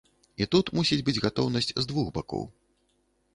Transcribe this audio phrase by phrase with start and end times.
[0.43, 2.43] І тут мусіць быць гатоўнасць з двух бакоў.